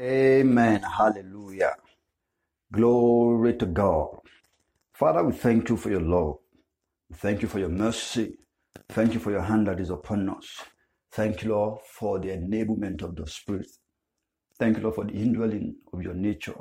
[0.00, 0.82] Amen.
[0.82, 1.76] Hallelujah.
[2.72, 4.18] Glory to God.
[4.94, 6.38] Father, we thank you for your love.
[7.10, 8.38] We thank you for your mercy.
[8.90, 10.46] Thank you for your hand that is upon us.
[11.12, 13.68] Thank you, Lord, for the enablement of the Spirit.
[14.58, 16.56] Thank you, Lord, for the indwelling of your nature.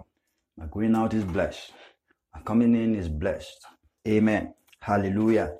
[0.57, 1.73] My going out is blessed.
[2.35, 3.65] My coming in is blessed.
[4.07, 4.53] Amen.
[4.81, 5.55] Hallelujah.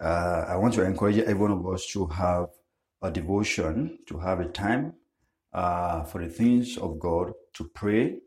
[0.00, 2.46] Uh, I want to encourage every one of us to have
[3.02, 4.94] a devotion, to have a time
[5.54, 8.18] uh, for the things of God, to pray,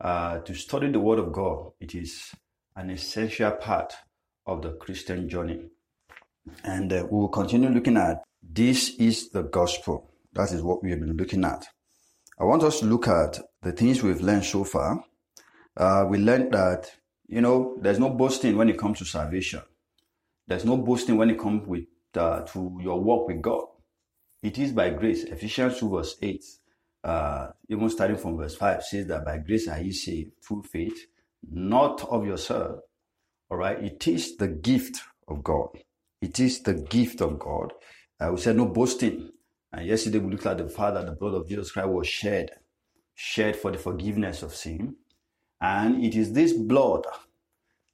[0.00, 1.72] uh, to study the Word of God.
[1.78, 2.32] It is
[2.74, 3.92] an essential part
[4.46, 5.68] of the Christian journey.
[6.64, 10.10] And uh, we will continue looking at this is the gospel.
[10.32, 11.66] That is what we have been looking at.
[12.38, 15.04] I want us to look at the things we've learned so far.
[15.76, 16.90] Uh, we learned that,
[17.28, 19.60] you know, there's no boasting when it comes to salvation.
[20.46, 21.84] There's no boasting when it comes with
[22.16, 23.64] uh, to your walk with God.
[24.42, 25.24] It is by grace.
[25.24, 26.42] Ephesians 2 verse 8,
[27.02, 31.06] uh, even starting from verse 5, says that by grace are ye saved through faith,
[31.50, 32.80] not of yourself.
[33.50, 33.82] All right.
[33.82, 35.68] It is the gift of God.
[36.20, 37.72] It is the gift of God.
[38.20, 39.30] Uh, we said no boasting.
[39.72, 42.50] And yesterday we looked at the fact that the blood of Jesus Christ was shed,
[43.14, 44.96] shed for the forgiveness of sin.
[45.60, 47.06] And it is this blood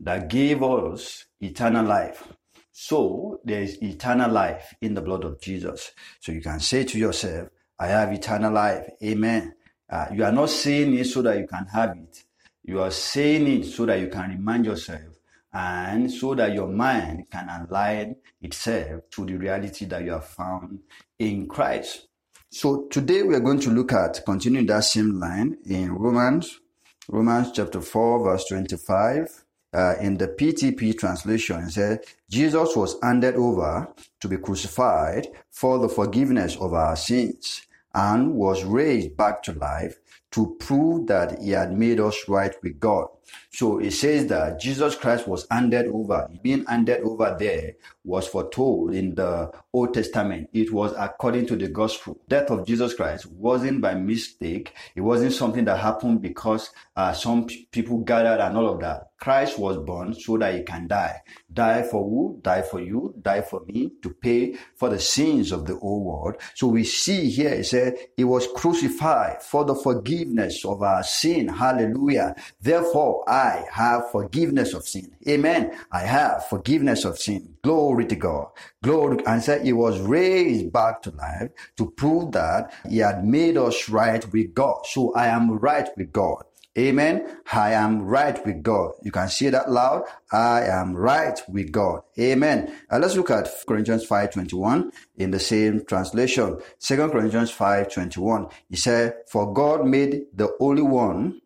[0.01, 2.27] that gave us eternal life.
[2.73, 5.93] So there is eternal life in the blood of Jesus.
[6.21, 7.49] So you can say to yourself,
[7.79, 8.89] I have eternal life.
[9.03, 9.55] Amen.
[9.89, 12.25] Uh, you are not saying it so that you can have it.
[12.65, 15.15] You are saying it so that you can remind yourself
[15.53, 20.81] and so that your mind can align itself to the reality that you have found
[21.19, 22.09] in Christ.
[22.51, 26.61] So today we are going to look at continuing that same line in Romans,
[27.09, 29.46] Romans chapter 4 verse 25.
[29.75, 31.99] Uh, in the PTP translation, it says,
[32.31, 33.89] Jesus was handed over
[34.21, 37.63] to be crucified for the forgiveness of our sins
[37.95, 39.97] and was raised back to life
[40.33, 43.07] to prove that he had made us right with God.
[43.51, 46.29] So it says that Jesus Christ was handed over.
[46.43, 50.51] Being handed over there was foretold in the Old Testament.
[50.53, 52.19] It was according to the gospel.
[52.29, 54.75] Death of Jesus Christ wasn't by mistake.
[54.95, 59.06] It wasn't something that happened because uh, some p- people gathered and all of that.
[59.19, 61.21] Christ was born so that he can die.
[61.53, 62.39] Die for who?
[62.43, 63.15] Die for you.
[63.23, 66.37] Die for me to pay for the sins of the whole world.
[66.55, 71.49] So we see here it said he was crucified for the forgiveness of our sin.
[71.49, 72.35] Hallelujah.
[72.61, 75.17] Therefore, I have forgiveness of sin.
[75.29, 75.77] Amen.
[75.91, 77.57] I have forgiveness of sin.
[77.63, 78.49] Glory to God.
[78.83, 79.25] Glory.
[79.27, 83.89] And said he was raised back to life to prove that he had made us
[83.89, 84.87] right with God.
[84.87, 86.45] So I am right with God.
[86.79, 87.39] Amen.
[87.53, 88.93] I am right with God.
[89.03, 90.05] You can say that loud.
[90.31, 92.03] I am right with God.
[92.19, 92.75] Amen.
[92.91, 96.59] Uh, let's look at Corinthians 5.21 in the same translation.
[96.79, 98.53] Second Corinthians 5.21.
[98.69, 101.41] He said, For God made the only one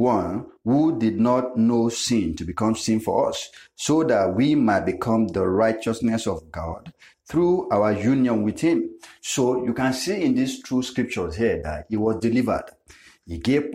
[0.00, 4.86] one who did not know sin to become sin for us, so that we might
[4.86, 6.92] become the righteousness of God
[7.28, 8.90] through our union with Him.
[9.20, 12.64] So you can see in these two scriptures here that He was delivered.
[13.26, 13.74] He gave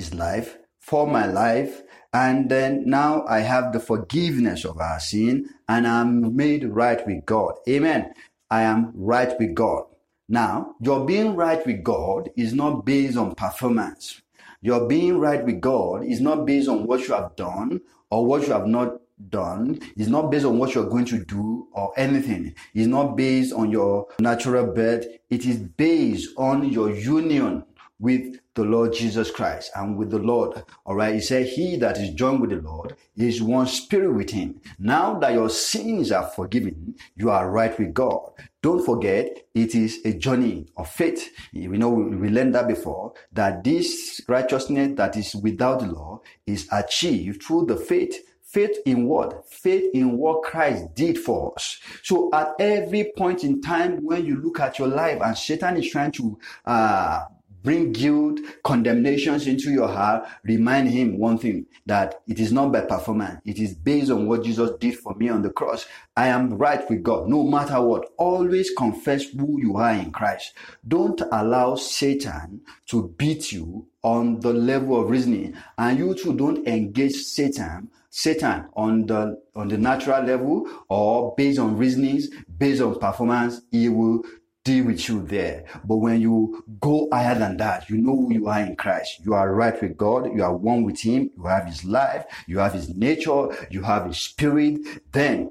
[0.00, 1.82] His life for my life,
[2.14, 7.26] and then now I have the forgiveness of our sin, and I'm made right with
[7.26, 7.56] God.
[7.68, 8.14] Amen.
[8.50, 9.84] I am right with God.
[10.26, 14.22] Now, your being right with God is not based on performance.
[14.62, 18.46] Your being right with God is not based on what you have done or what
[18.46, 19.80] you have not done.
[19.98, 22.54] It's not based on what you're going to do or anything.
[22.72, 25.06] It's not based on your natural birth.
[25.28, 27.64] It is based on your union
[28.00, 30.62] with the Lord Jesus Christ and with the Lord.
[30.84, 31.14] All right.
[31.14, 34.60] He said, He that is joined with the Lord is one spirit with him.
[34.78, 38.32] Now that your sins are forgiven, you are right with God.
[38.62, 41.30] Don't forget, it is a journey of faith.
[41.52, 46.68] We know we learned that before, that this righteousness that is without the law is
[46.72, 49.48] achieved through the faith Faith in what?
[49.48, 51.78] Faith in what Christ did for us.
[52.02, 55.88] So at every point in time when you look at your life and Satan is
[55.88, 57.20] trying to uh,
[57.62, 62.82] bring guilt, condemnations into your heart, remind him one thing that it is not by
[62.82, 63.40] performance.
[63.44, 65.86] It is based on what Jesus did for me on the cross.
[66.16, 68.08] I am right with God no matter what.
[68.16, 70.54] Always confess who you are in Christ.
[70.86, 76.66] Don't allow Satan to beat you on the level of reasoning and you too don't
[76.66, 82.98] engage Satan Satan on the on the natural level or based on reasonings, based on
[82.98, 84.22] performance, he will
[84.64, 85.64] deal with you there.
[85.84, 89.20] But when you go higher than that, you know who you are in Christ.
[89.24, 90.34] You are right with God.
[90.34, 91.30] You are one with Him.
[91.36, 92.24] You have His life.
[92.46, 93.48] You have His nature.
[93.70, 94.80] You have His spirit.
[95.12, 95.50] Then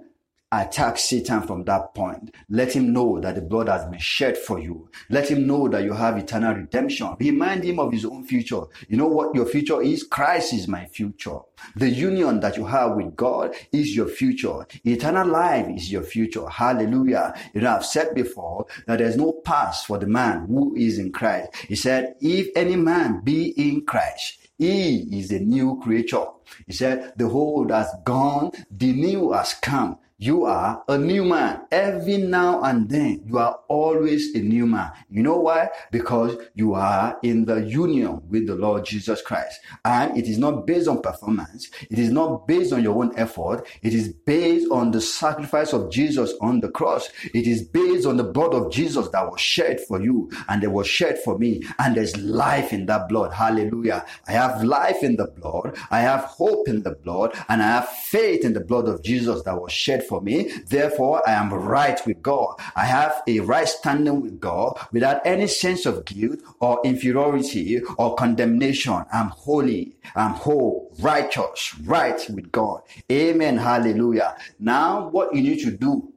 [0.52, 2.34] Attack Satan from that point.
[2.50, 4.90] Let him know that the blood has been shed for you.
[5.10, 7.16] Let him know that you have eternal redemption.
[7.20, 8.62] Remind him of his own future.
[8.88, 10.04] You know what your future is?
[10.04, 11.38] Christ is my future.
[11.76, 14.66] The union that you have with God is your future.
[14.84, 16.50] Eternal life is your future.
[16.50, 17.36] Hallelujah.
[17.54, 21.12] You know, I've said before that there's no past for the man who is in
[21.12, 21.56] Christ.
[21.68, 26.26] He said, if any man be in Christ, he is a new creature.
[26.66, 29.98] He said, the old has gone, the new has come.
[30.22, 31.62] You are a new man.
[31.72, 34.92] Every now and then, you are always a new man.
[35.10, 35.70] You know why?
[35.94, 39.58] Because you are in the union with the Lord Jesus Christ.
[39.86, 41.70] And it is not based on performance.
[41.90, 43.66] It is not based on your own effort.
[43.82, 47.10] It is based on the sacrifice of Jesus on the cross.
[47.34, 50.72] It is based on the blood of Jesus that was shed for you and that
[50.72, 51.64] was shed for me.
[51.78, 53.32] And there's life in that blood.
[53.32, 54.06] Hallelujah.
[54.28, 55.78] I have life in the blood.
[55.92, 59.44] I have hope in the blood and I have faith in the blood of Jesus
[59.44, 60.52] that was shed for me.
[60.68, 62.56] Therefore, I am right with God.
[62.76, 68.16] I have a right standing with God without any sense of guilt or inferiority or
[68.16, 69.06] condemnation.
[69.14, 69.96] I'm holy.
[70.16, 72.82] I'm whole, righteous, right with God.
[73.12, 73.58] Amen.
[73.58, 74.36] Hallelujah.
[74.60, 76.12] Now, what you need to do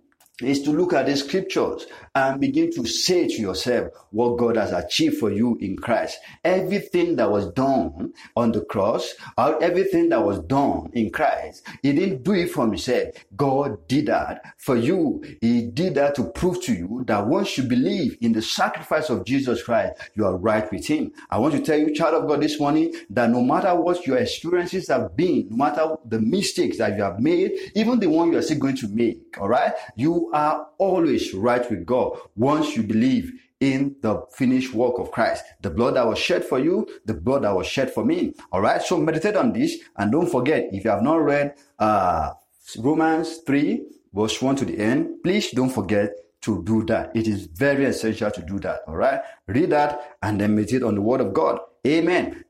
[0.44, 4.72] is to look at the scriptures and begin to say to yourself what God has
[4.72, 6.18] achieved for you in Christ.
[6.44, 11.92] Everything that was done on the cross, or everything that was done in Christ, He
[11.92, 13.08] didn't do it for Himself.
[13.36, 15.22] God did that for you.
[15.40, 19.24] He did that to prove to you that once you believe in the sacrifice of
[19.24, 21.12] Jesus Christ, you are right with Him.
[21.30, 24.18] I want to tell you, child of God, this morning, that no matter what your
[24.18, 28.38] experiences have been, no matter the mistakes that you have made, even the one you
[28.38, 32.82] are still going to make, all right, you are always right with God once you
[32.82, 35.44] believe in the finished work of Christ.
[35.60, 38.34] The blood that was shed for you, the blood that was shed for me.
[38.50, 38.82] All right.
[38.82, 42.32] So meditate on this and don't forget, if you have not read, uh,
[42.78, 46.10] Romans 3 verse 1 to the end, please don't forget
[46.42, 47.14] to do that.
[47.14, 48.80] It is very essential to do that.
[48.88, 49.20] All right.
[49.46, 51.60] Read that and then meditate on the word of God.
[51.86, 52.44] Amen.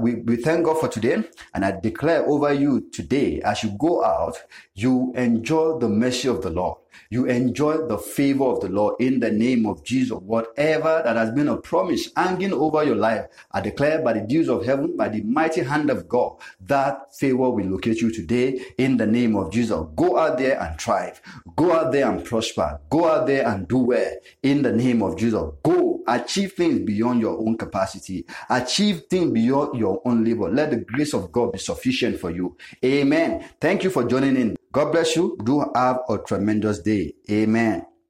[0.00, 1.24] We, we thank God for today.
[1.54, 4.36] And I declare over you today, as you go out,
[4.74, 6.78] you enjoy the mercy of the Lord.
[7.10, 10.18] You enjoy the favor of the Lord in the name of Jesus.
[10.18, 14.48] Whatever that has been a promise hanging over your life, I declare by the dews
[14.48, 18.96] of heaven, by the mighty hand of God, that favor will locate you today in
[18.96, 19.80] the name of Jesus.
[19.96, 21.20] Go out there and thrive.
[21.56, 22.80] Go out there and prosper.
[22.90, 25.42] Go out there and do well in the name of Jesus.
[25.62, 28.24] Go achieve things beyond your own capacity.
[28.48, 30.50] Achieve things beyond your own labor.
[30.50, 32.56] Let the grace of God be sufficient for you.
[32.84, 33.44] Amen.
[33.60, 34.59] Thank you for joining in.
[34.72, 35.36] God bless you.
[35.44, 37.14] Do have a tremendous day.
[37.30, 37.86] Amen.